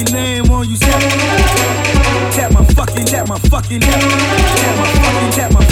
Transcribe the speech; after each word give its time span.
fucking 0.00 0.14
name 0.14 0.50
on 0.50 0.68
you. 0.68 0.76
Tap 0.76 2.52
my 2.52 2.64
fucking, 2.64 3.06
tap 3.06 3.28
my 3.28 3.38
fucking, 3.38 3.80
tap 3.80 4.02
my 4.02 4.18
fucking, 4.18 4.50
tap 4.56 4.78
my 4.78 4.86
fucking. 4.86 5.30
Tap 5.32 5.52
my 5.52 5.69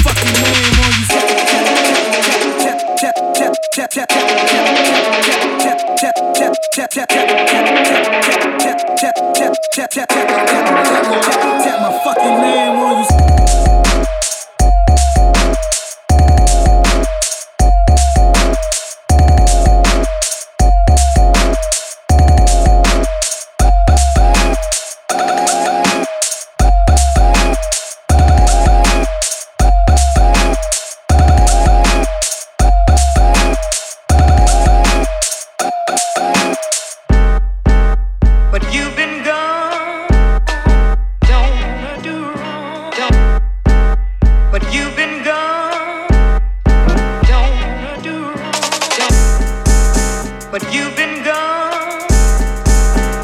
but 50.59 50.75
you've 50.75 50.97
been 50.97 51.23
gone. 51.23 52.07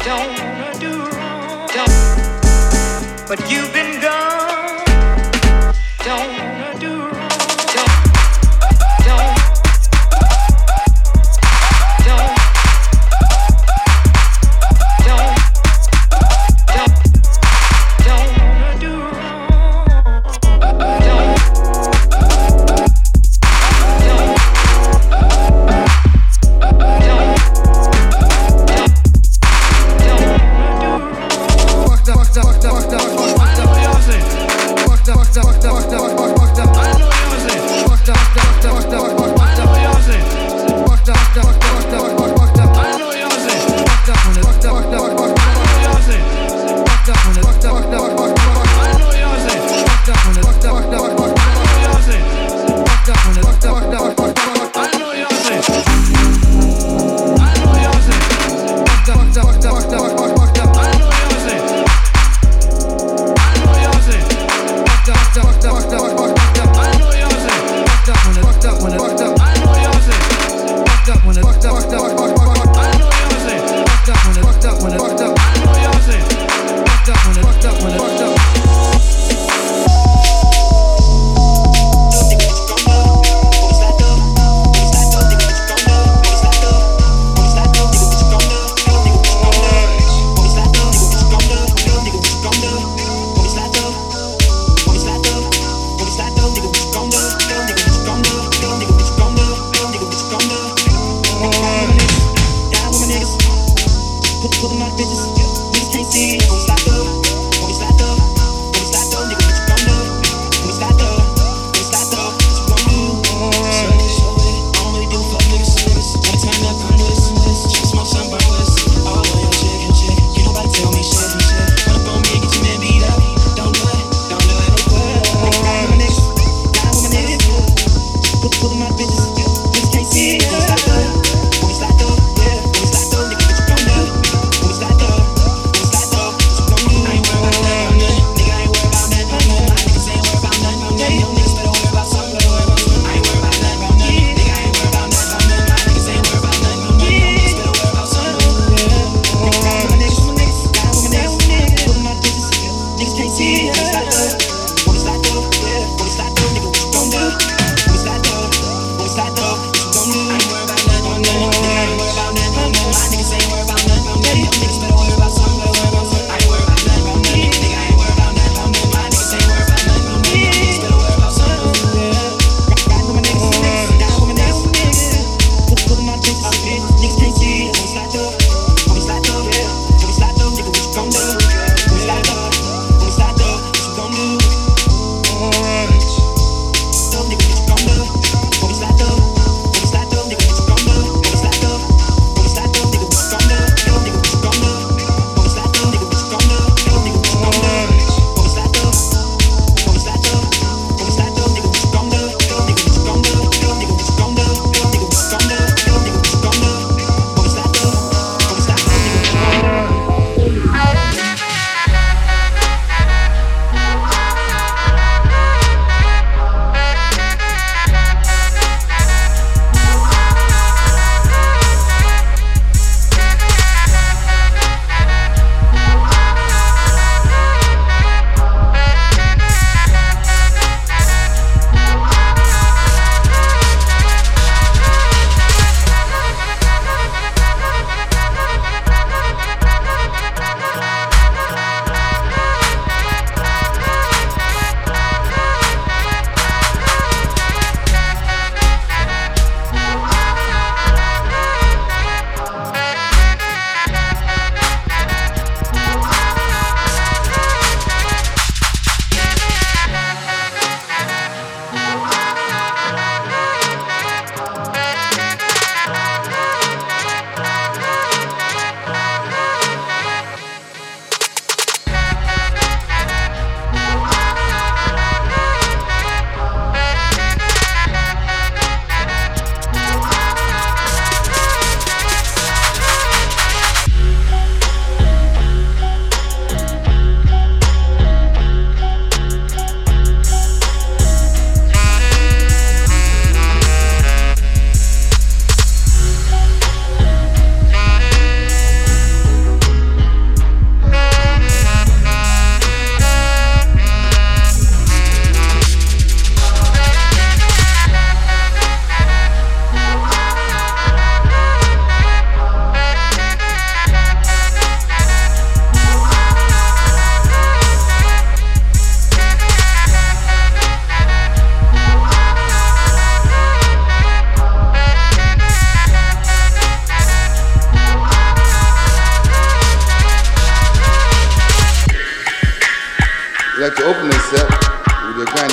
Don't 0.05 0.29
wanna 0.39 0.71
do 0.79 0.93
wrong. 1.15 1.67
Don't, 1.73 3.27
but 3.27 3.51
you've 3.51 3.74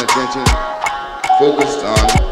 attention. 0.02 0.44
Focused 1.38 1.84
on 1.84 2.31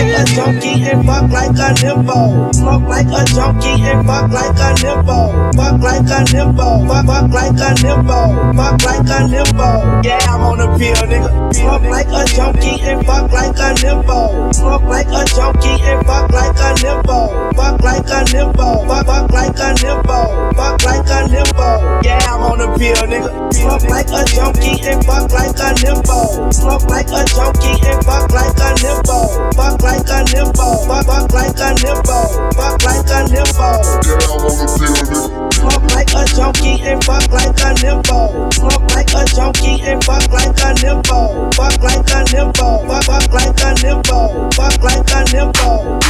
A 0.00 0.24
junkie 0.24 0.82
and 0.88 1.04
fuck 1.04 1.30
like 1.30 1.50
a 1.50 1.68
nympho. 1.76 2.54
Smoke 2.54 2.88
like 2.88 3.06
a 3.06 3.24
junkie 3.24 3.82
and 3.84 4.06
fuck 4.06 4.30
like 4.32 4.56
a 4.56 4.72
nympho. 4.80 5.54
Fuck 5.54 5.82
like 5.82 6.00
a 6.00 6.24
nympho. 6.24 6.88
Fuck, 6.88 7.06
fuck 7.06 7.30
like 7.30 7.52
a 7.52 7.70
nympho. 7.84 8.56
Fuck 8.56 8.82
like 8.82 9.00
a 9.00 9.18
nympho. 9.28 10.04
Yeah, 10.04 10.18
I'm 10.24 10.40
on 10.40 10.58
the 10.58 10.66
pill, 10.78 11.04
nigga. 11.04 11.54
Smoke 11.54 11.82
like 11.82 12.08
a 12.08 12.24
junkie 12.32 12.80
and 12.80 13.04
fuck 13.04 13.30
like 13.30 13.56
a 13.58 13.74
nympho. 13.76 14.54
Smoke 14.54 14.82
like 14.84 15.06
a 15.08 15.24
junkie 15.36 15.82
and 15.84 16.06
fuck 16.06 16.32
like 16.32 16.56
a 16.56 16.74
nympho. 16.80 17.54
Fuck 17.54 17.82
like 17.82 18.08
a 18.08 18.24
nympho. 18.24 18.86
Fuck, 18.88 19.06
fuck 19.06 19.32
like 19.32 19.58
a 19.58 19.74
nympho. 19.84 20.54
Fuck 20.56 20.82
like 20.82 21.06
a 21.06 21.28
nympho. 21.28 22.02
Yeah, 22.04 22.18
I'm 22.24 22.42
on 22.42 22.58
the 22.58 22.66
pill, 22.78 23.04
nigga. 23.04 23.52
Smoke 23.52 23.84
like 23.84 24.08
a 24.08 24.24
junkie 24.24 24.80
and 24.80 25.04
fuck 25.04 25.30
like 25.30 25.56
a 25.60 25.74
nympho. 25.76 26.52
Smoke 26.54 26.88
like 26.88 27.08
a 27.12 27.24
junkie 27.28 27.76
and 27.84 28.04
fuck 28.04 28.32
like 28.32 28.56
a 28.56 28.70
nympho. 28.80 29.54
Fuck 29.54 29.82
like 29.82 29.89
a 29.98 30.22
nympho. 30.24 30.86
Fuck, 30.86 31.06
fuck 31.06 31.32
like 31.32 31.58
a 31.58 31.74
nympho. 31.74 32.54
Fuck 32.54 32.82
like 32.84 33.10
a 33.10 33.24
nympho. 33.28 35.49
Smoke 35.60 35.92
like 35.92 36.08
a 36.16 36.24
junkie 36.24 36.80
and 36.88 37.04
fuck 37.04 37.28
like 37.30 37.52
a 37.52 37.76
nympho. 37.84 38.48
Smoke 38.54 38.88
like 38.96 39.12
a 39.12 39.24
junkie 39.28 39.76
and 39.84 40.02
fuck 40.04 40.24
like 40.32 40.56
a 40.56 40.72
nympho. 40.80 41.52
Fuck 41.54 41.82
like 41.82 42.00
a 42.00 42.24
nympho. 42.32 42.80
Fuck, 42.88 43.04
fuck 43.04 43.28
like 43.32 43.60
a 43.60 43.74
nympho. 43.84 44.48
Fuck 44.56 44.80
like 44.82 45.04
a 45.12 45.20
nympho. 45.28 46.00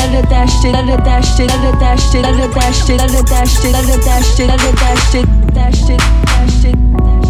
it, 0.00 0.28
dash 0.28 0.64
it, 0.64 0.72
let 0.72 0.88
it 0.88 1.04
dash 1.04 1.40
it, 1.40 1.46
let 1.48 1.74
it 1.74 1.80
dash 1.80 2.14
it, 2.14 2.22
let 2.22 2.44
it 2.44 2.54
dash 2.54 2.88
it, 2.88 2.96
let 2.98 3.10
it 3.10 3.26
dash 3.26 3.64
it, 3.64 3.72
let 3.72 3.88
it 3.88 4.02
dash 4.02 4.38
it, 4.38 4.46
let 4.46 4.64
it 4.64 4.76
dash 4.76 5.10
it, 5.10 5.12
dashed 5.12 5.14
it, 5.14 5.14
dash 5.14 5.14
it, 5.14 5.24
dash 5.54 5.90
it, 5.90 5.98
dash 6.24 6.64
it, 6.64 6.76
dash 6.78 7.16
it. 7.16 7.21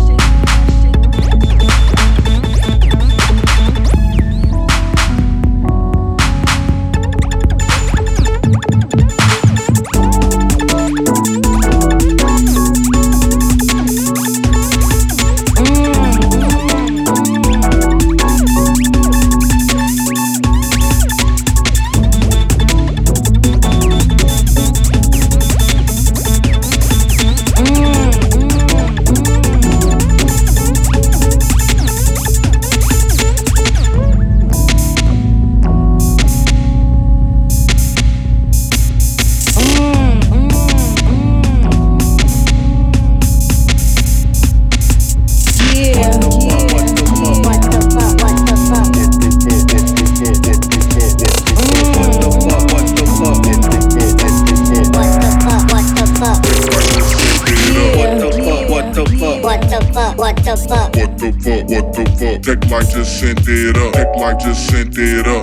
sent 63.22 63.46
it 63.46 63.76
up. 63.76 63.94
Act 63.94 64.16
like 64.16 64.38
just 64.40 64.68
sent 64.68 64.98
it 64.98 65.26
up. 65.28 65.41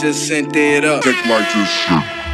just 0.00 0.26
sent 0.28 0.56
it 0.56 0.84
up. 0.84 1.02
Tech 1.02 1.26
like 1.26 1.52
this 1.52 1.68
shit. 1.68 2.29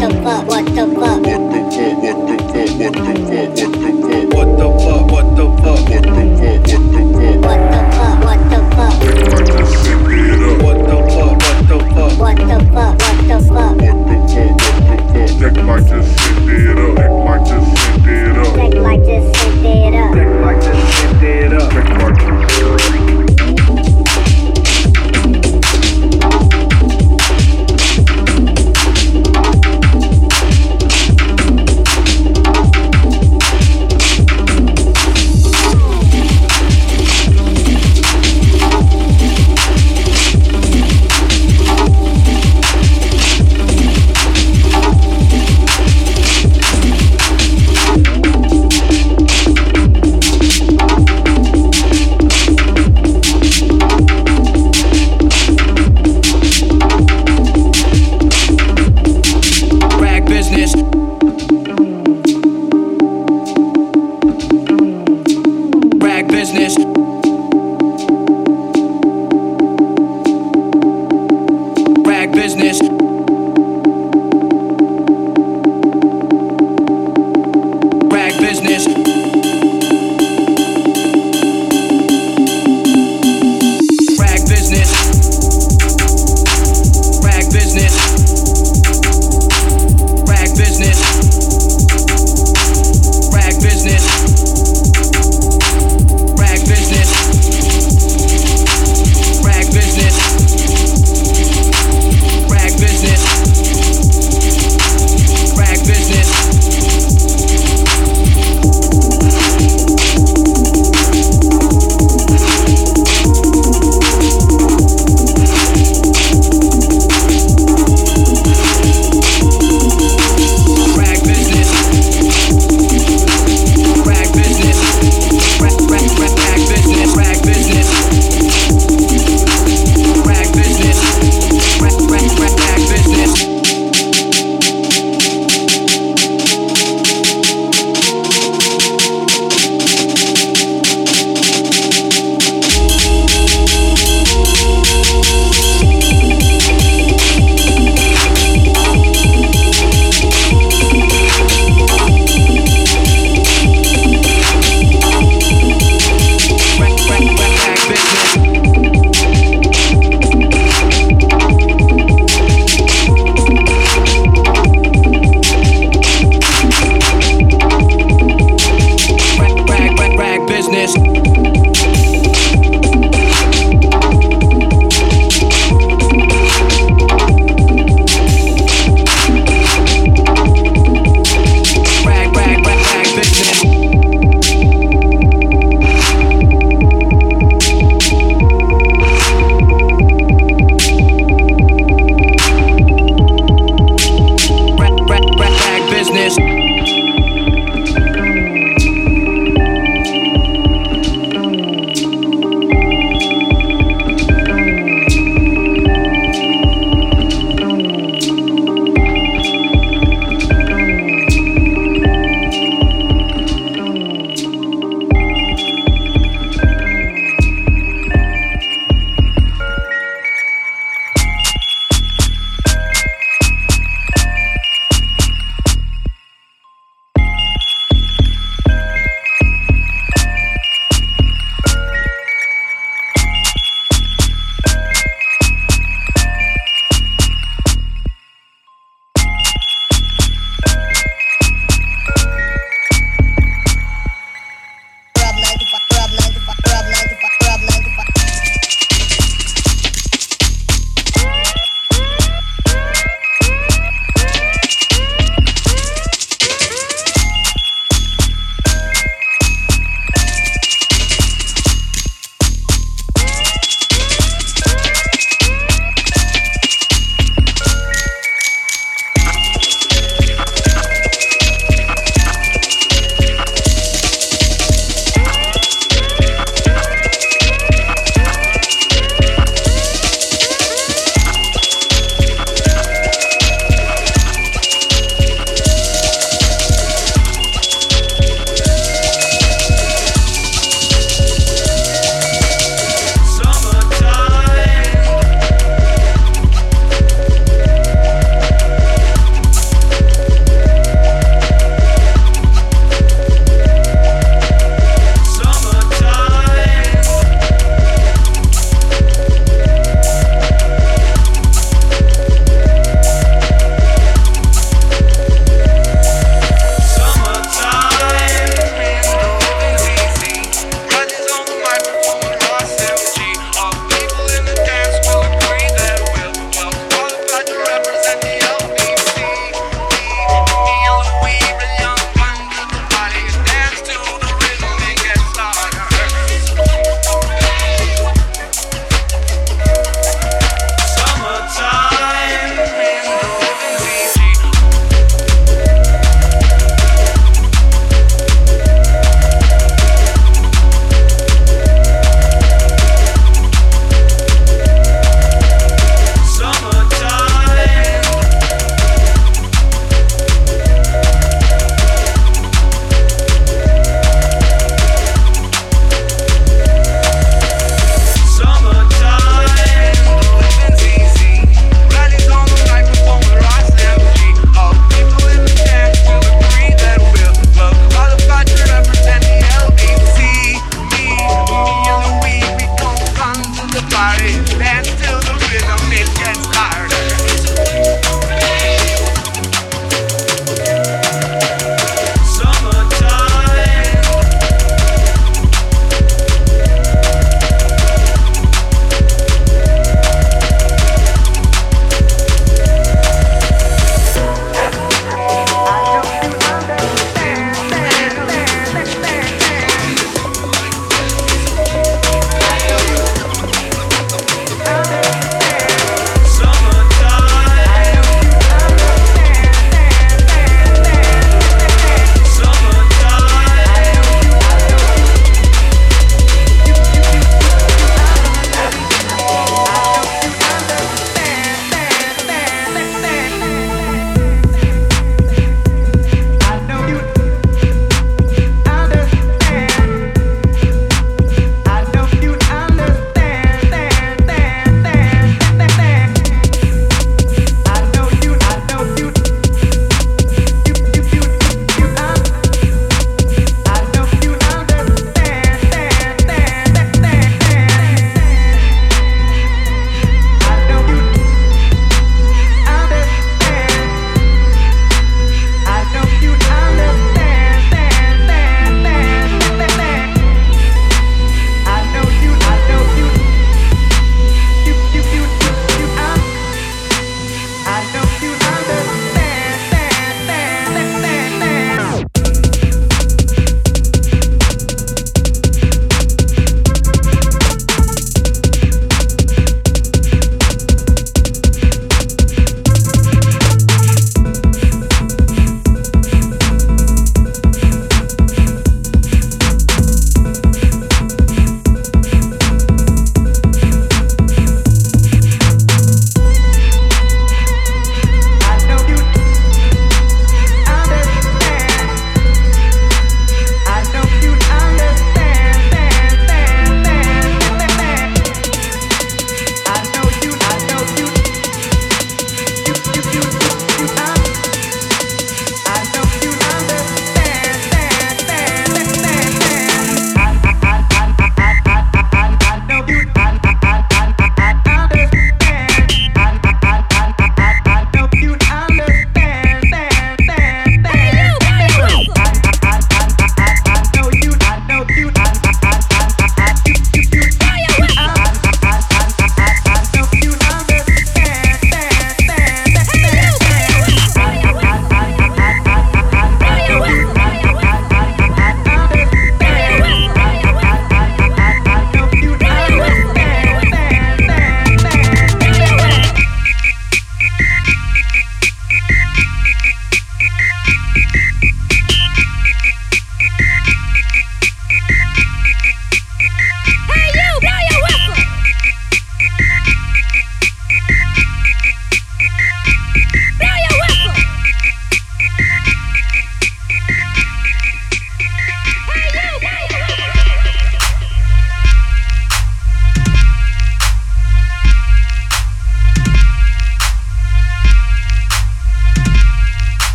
Coba. 0.00 0.49
business. 78.40 78.89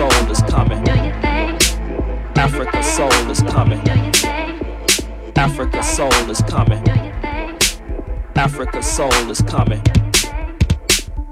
soul 0.00 0.30
is 0.30 0.40
coming. 0.42 0.88
Africa's 2.38 2.86
soul 2.86 3.30
is 3.30 3.42
coming. 3.42 3.80
Africa's 5.36 5.86
soul 5.86 6.30
is 6.30 6.40
coming 6.42 6.82
Africa 8.34 8.82
soul 8.82 9.30
is 9.30 9.42
coming. 9.42 9.82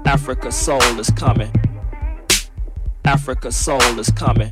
Africa 0.05 0.51
soul 0.51 0.99
is 0.99 1.09
coming. 1.09 1.51
Africa 3.05 3.51
soul 3.51 3.99
is 3.99 4.11
coming. 4.11 4.51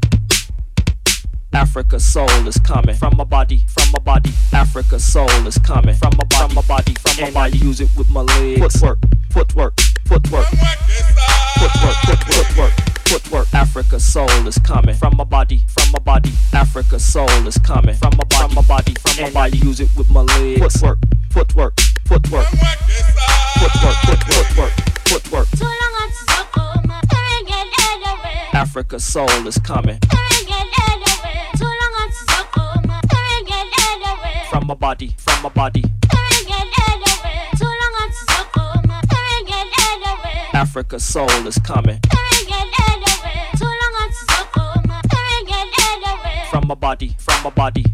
Africa 1.53 1.99
soul 1.99 2.47
is 2.47 2.58
coming 2.60 2.95
from 2.95 3.13
my 3.17 3.23
body, 3.23 3.62
from 3.67 3.91
my 3.91 3.99
body. 3.99 4.32
Africa's 4.51 5.06
soul 5.06 5.30
is 5.45 5.60
coming 5.60 5.93
from 5.93 6.13
my 6.17 6.23
body, 6.23 6.47
from 6.47 6.56
my 6.56 6.62
body, 6.63 6.93
from 6.95 7.23
my 7.23 7.32
body. 7.32 7.58
use 7.60 7.82
it 7.82 7.89
with 7.95 8.10
my 8.10 8.21
legs. 8.21 8.62
Footwork, 8.62 8.97
footwork, 9.30 9.80
footwork, 10.08 10.47
footwork, 10.47 11.95
footwork, 12.08 12.34
footwork. 12.34 12.97
Africa's 13.54 14.06
soul 14.06 14.48
is 14.48 14.58
coming 14.60 14.93
from 14.93 15.15
my 15.15 15.24
body, 15.24 15.63
from 15.67 15.91
my 15.93 16.00
body. 16.00 16.32
Africa's 16.52 17.06
soul 17.06 17.30
is 17.48 17.58
coming 17.58 17.96
from 17.96 18.12
my 18.17 18.24
body, 18.26 18.48
from 18.48 18.56
my 18.56 18.62
body, 18.62 18.93
from 19.00 19.24
my 19.24 19.32
body. 19.32 19.58
use 19.60 19.80
it 19.80 19.89
with 19.96 20.10
my 20.12 20.22
legs. 20.22 20.60
Footwork, 20.60 21.00
footwork, 21.32 21.80
footwork, 22.06 22.48
footwork, 23.58 23.96
footwork, 24.28 24.72
footwork. 25.08 25.48
Africa's 28.54 29.04
soul 29.04 29.48
is 29.48 29.58
coming. 29.60 30.00
From 34.50 34.67
my 34.67 34.74
body, 34.74 35.15
from 35.17 35.43
my 35.43 35.50
body. 35.50 35.84
Africa's 40.54 41.04
soul 41.04 41.48
is 41.48 41.58
coming. 41.60 42.02
My 46.67 46.75
body, 46.75 47.15
from 47.17 47.43
my 47.43 47.49
body. 47.49 47.86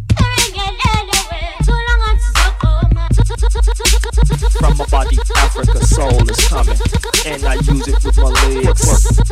From 4.57 4.77
my 4.77 4.86
body, 4.86 5.17
Africa's 5.36 5.89
soul 5.89 6.29
is 6.29 6.47
coming. 6.47 6.77
And 7.25 7.45
I 7.45 7.53
use 7.53 7.88
it 7.88 8.03
with 8.03 8.17
my 8.17 8.29
legs. 8.29 8.81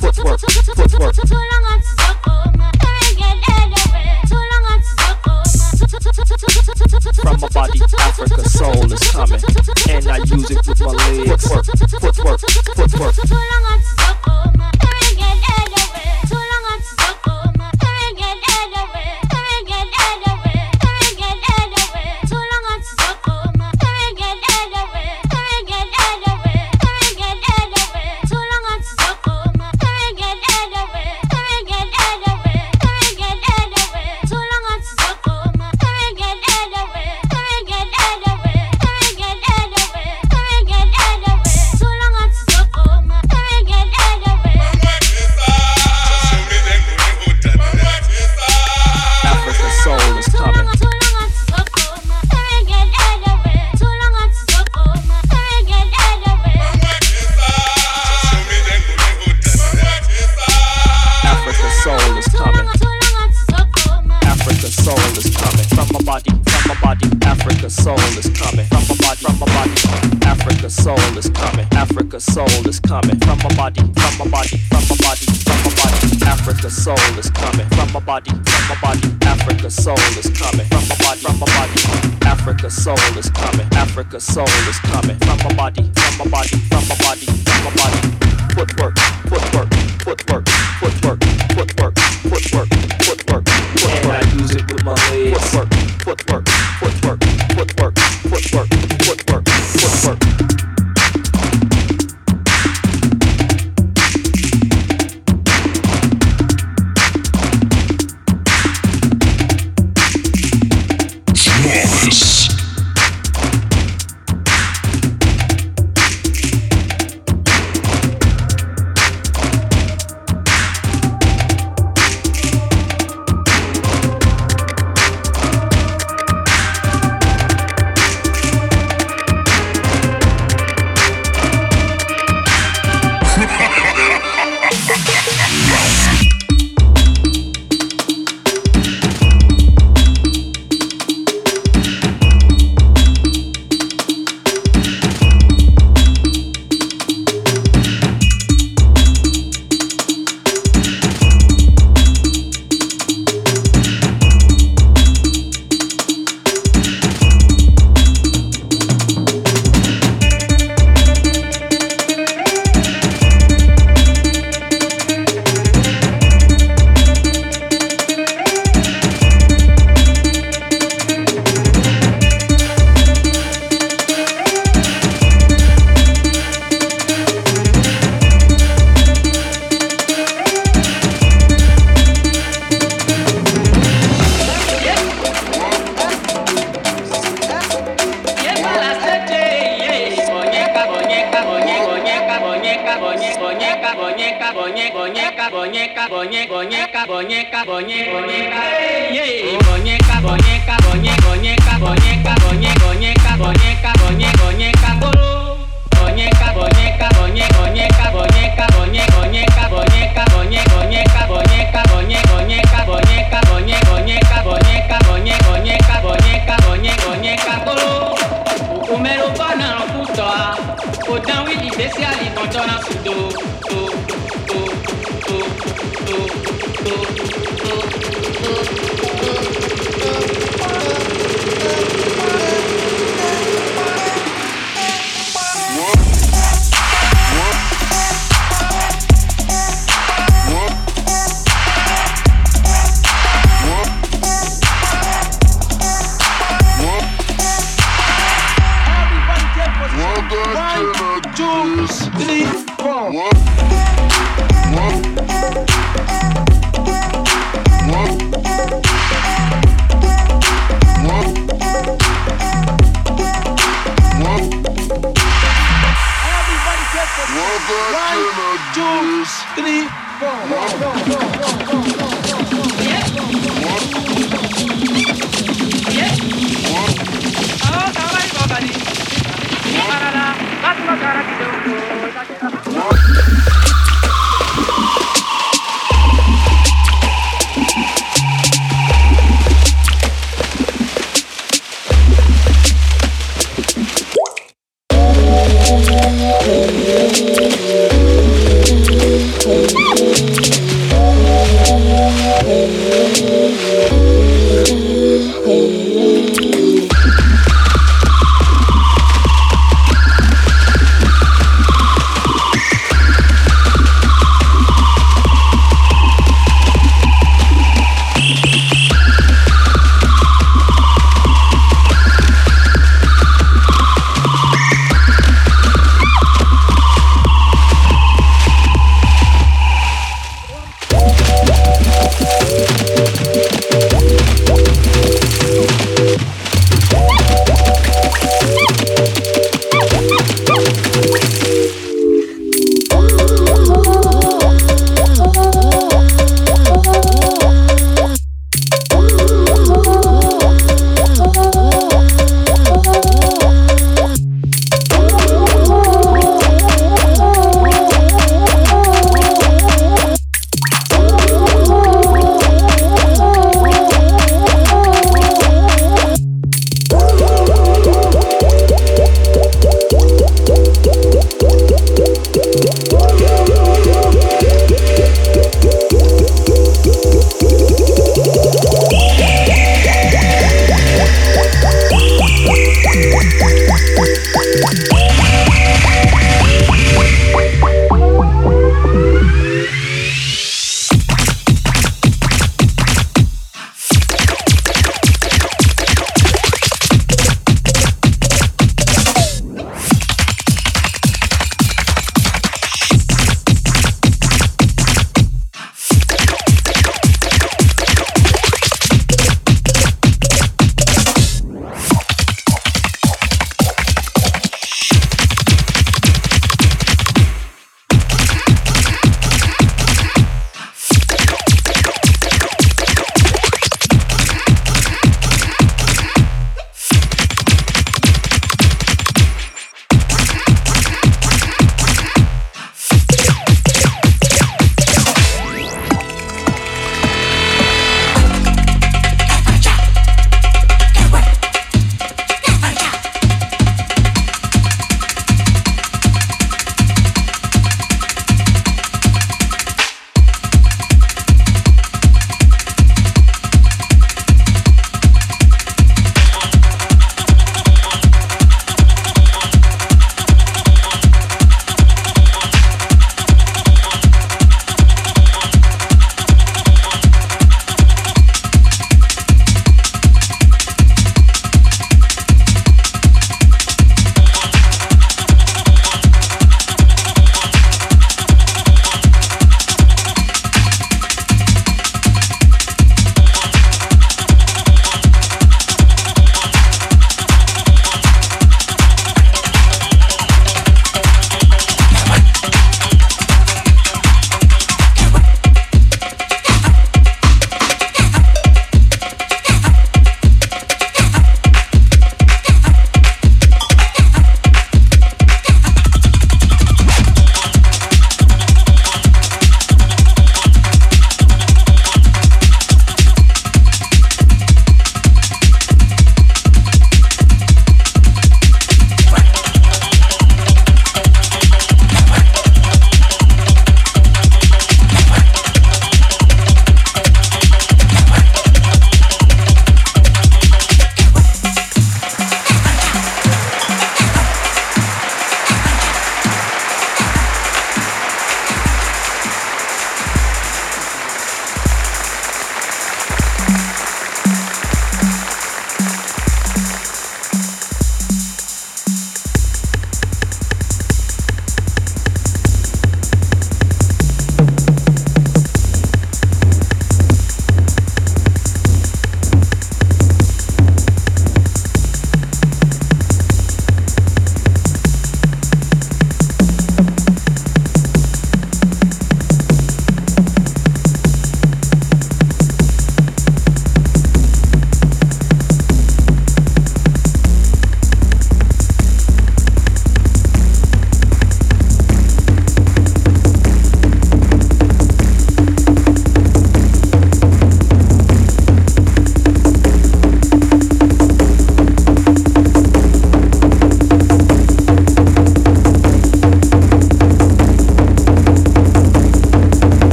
Footwork, 0.00 0.40
footwork, 0.40 1.14
footwork. 1.14 1.14
From 7.16 7.40
my 7.40 7.48
body, 7.48 7.80
Africa's 7.98 8.52
soul 8.52 8.92
is 8.92 9.10
coming. 9.10 9.40
And 9.90 10.06
I 10.08 10.16
use 10.18 10.50
it 10.50 10.66
with 10.66 10.80
my 10.80 10.86
legs. 10.86 11.46
Footwork, 11.46 12.40
footwork, 12.40 13.14
footwork. 13.14 13.95